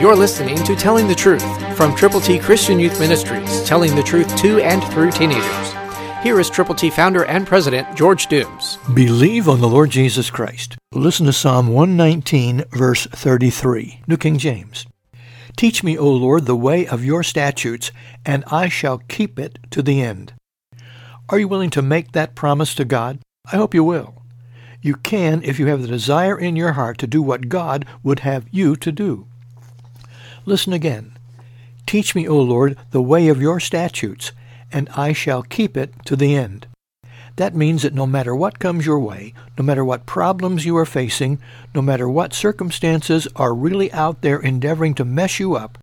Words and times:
You're 0.00 0.14
listening 0.14 0.62
to 0.62 0.76
Telling 0.76 1.08
the 1.08 1.14
Truth 1.16 1.76
from 1.76 1.92
Triple 1.96 2.20
T 2.20 2.38
Christian 2.38 2.78
Youth 2.78 3.00
Ministries, 3.00 3.64
telling 3.64 3.96
the 3.96 4.02
truth 4.04 4.36
to 4.36 4.60
and 4.60 4.80
through 4.92 5.10
teenagers. 5.10 5.72
Here 6.22 6.38
is 6.38 6.48
Triple 6.48 6.76
T 6.76 6.88
founder 6.88 7.24
and 7.24 7.44
president 7.44 7.96
George 7.96 8.28
Dooms. 8.28 8.78
Believe 8.94 9.48
on 9.48 9.60
the 9.60 9.68
Lord 9.68 9.90
Jesus 9.90 10.30
Christ. 10.30 10.76
Listen 10.92 11.26
to 11.26 11.32
Psalm 11.32 11.66
119, 11.66 12.62
verse 12.70 13.06
33, 13.06 14.02
New 14.06 14.16
King 14.16 14.38
James. 14.38 14.86
Teach 15.56 15.82
me, 15.82 15.98
O 15.98 16.08
Lord, 16.08 16.46
the 16.46 16.54
way 16.54 16.86
of 16.86 17.04
your 17.04 17.24
statutes, 17.24 17.90
and 18.24 18.44
I 18.46 18.68
shall 18.68 19.02
keep 19.08 19.36
it 19.36 19.58
to 19.72 19.82
the 19.82 20.00
end. 20.00 20.32
Are 21.28 21.40
you 21.40 21.48
willing 21.48 21.70
to 21.70 21.82
make 21.82 22.12
that 22.12 22.36
promise 22.36 22.72
to 22.76 22.84
God? 22.84 23.18
I 23.52 23.56
hope 23.56 23.74
you 23.74 23.82
will. 23.82 24.22
You 24.80 24.94
can 24.94 25.42
if 25.42 25.58
you 25.58 25.66
have 25.66 25.82
the 25.82 25.88
desire 25.88 26.38
in 26.38 26.54
your 26.54 26.74
heart 26.74 26.98
to 26.98 27.08
do 27.08 27.20
what 27.20 27.48
God 27.48 27.84
would 28.04 28.20
have 28.20 28.46
you 28.52 28.76
to 28.76 28.92
do. 28.92 29.26
Listen 30.48 30.72
again. 30.72 31.12
Teach 31.86 32.14
me, 32.14 32.26
O 32.26 32.40
Lord, 32.40 32.78
the 32.90 33.02
way 33.02 33.28
of 33.28 33.42
your 33.42 33.60
statutes, 33.60 34.32
and 34.72 34.88
I 34.96 35.12
shall 35.12 35.42
keep 35.42 35.76
it 35.76 35.92
to 36.06 36.16
the 36.16 36.34
end. 36.34 36.66
That 37.36 37.54
means 37.54 37.82
that 37.82 37.92
no 37.92 38.06
matter 38.06 38.34
what 38.34 38.58
comes 38.58 38.86
your 38.86 38.98
way, 38.98 39.34
no 39.58 39.62
matter 39.62 39.84
what 39.84 40.06
problems 40.06 40.64
you 40.64 40.74
are 40.78 40.86
facing, 40.86 41.38
no 41.74 41.82
matter 41.82 42.08
what 42.08 42.32
circumstances 42.32 43.28
are 43.36 43.54
really 43.54 43.92
out 43.92 44.22
there 44.22 44.38
endeavoring 44.38 44.94
to 44.94 45.04
mess 45.04 45.38
you 45.38 45.54
up, 45.54 45.76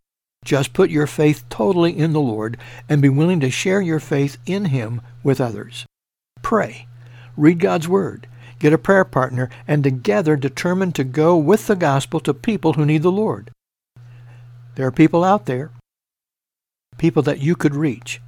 just 0.44 0.74
put 0.74 0.90
your 0.90 1.06
faith 1.06 1.48
totally 1.48 1.96
in 1.96 2.14
the 2.14 2.20
Lord 2.20 2.58
and 2.90 3.04
be 3.04 3.10
willing 3.10 3.42
to 3.42 3.52
share 3.52 3.82
your 3.82 4.00
faith 4.00 4.40
in 4.48 4.66
Him 4.66 5.00
with 5.22 5.40
others. 5.40 5.86
Pray. 6.42 6.88
Read 7.38 7.60
God's 7.60 7.88
Word. 7.88 8.26
Get 8.58 8.74
a 8.74 8.80
prayer 8.80 9.06
partner 9.06 9.48
and 9.68 9.84
together 9.84 10.36
determine 10.36 10.92
to 10.94 11.04
go 11.04 11.38
with 11.38 11.68
the 11.68 11.76
gospel 11.76 12.20
to 12.22 12.34
people 12.34 12.74
who 12.74 12.86
need 12.88 13.04
the 13.04 13.12
Lord. 13.12 13.52
There 14.76 14.86
are 14.86 14.92
people 14.92 15.24
out 15.24 15.46
there, 15.46 15.72
people 16.98 17.24
that 17.24 17.40
you 17.40 17.56
could 17.56 17.76
reach. 17.76 18.22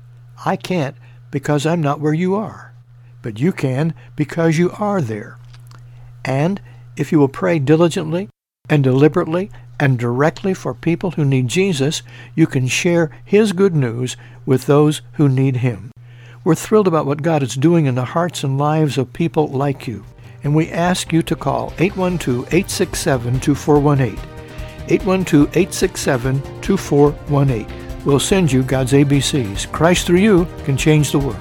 I 0.45 0.56
can't 0.56 0.95
because 1.31 1.66
I'm 1.66 1.81
not 1.81 2.00
where 2.00 2.14
you 2.14 2.36
are, 2.36 2.73
but 3.22 3.39
you 3.39 3.52
can 3.52 3.94
because 4.16 4.58
you 4.58 4.72
are 4.72 5.02
there. 5.02 5.38
And 6.26 6.62
if 6.95 7.12
you 7.12 7.20
will 7.20 7.28
pray 7.28 7.59
diligently 7.59 8.30
and 8.70 8.84
deliberately 8.84 9.52
and 9.80 10.00
directly 10.00 10.54
for 10.54 10.73
people 10.73 11.12
who 11.12 11.26
need 11.26 11.48
Jesus, 11.48 12.02
you 12.36 12.48
can 12.48 12.67
share 12.67 13.11
His 13.23 13.54
good 13.54 13.76
news 13.76 14.17
with 14.45 14.66
those 14.66 15.02
who 15.14 15.30
need 15.30 15.58
Him. 15.58 15.92
We're 16.44 16.56
thrilled 16.56 16.88
about 16.88 17.06
what 17.06 17.22
God 17.22 17.44
is 17.44 17.56
doing 17.56 17.86
in 17.86 17.95
the 17.95 18.06
hearts 18.06 18.44
and 18.44 18.58
lives 18.58 18.98
of 18.98 19.14
people 19.14 19.48
like 19.48 19.88
you, 19.88 20.06
and 20.44 20.56
we 20.56 20.72
ask 20.72 21.11
you 21.11 21.22
to 21.23 21.36
call 21.36 21.73
812-867-2418. 24.88 26.57
812-867-2418. 26.67 28.05
We'll 28.05 28.19
send 28.19 28.52
you 28.52 28.61
God's 28.63 28.91
ABCs. 28.93 29.71
Christ 29.71 30.07
through 30.07 30.19
you 30.19 30.47
can 30.63 30.77
change 30.77 31.11
the 31.11 31.19
world. 31.19 31.35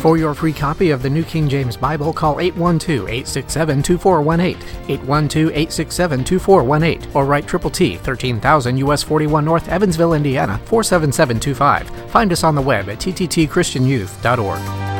For 0.00 0.18
your 0.18 0.34
free 0.34 0.52
copy 0.52 0.90
of 0.90 1.00
the 1.00 1.08
New 1.08 1.22
King 1.22 1.48
James 1.48 1.76
Bible, 1.76 2.12
call 2.12 2.34
812-867-2418, 2.36 4.56
812-867-2418, 4.88 7.14
or 7.14 7.24
write 7.24 7.46
Triple 7.46 7.70
T, 7.70 7.98
13000 7.98 8.78
US 8.78 9.04
41 9.04 9.44
North, 9.44 9.68
Evansville, 9.68 10.14
Indiana, 10.14 10.58
47725. 10.64 11.88
Find 12.10 12.32
us 12.32 12.42
on 12.42 12.56
the 12.56 12.62
web 12.62 12.88
at 12.88 12.98
tttchristianyouth.org. 12.98 14.91